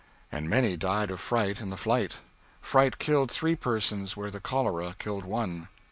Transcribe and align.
And 0.31 0.49
many 0.49 0.77
died 0.77 1.11
of 1.11 1.19
fright 1.19 1.61
in 1.61 1.69
the 1.69 1.77
flight. 1.77 2.15
Fright 2.59 2.97
killed 2.97 3.29
three 3.29 3.55
persons 3.55 4.17
where 4.17 4.31
the 4.31 4.39
cholera 4.41 4.95
killed 4.97 5.25
one. 5.25 5.67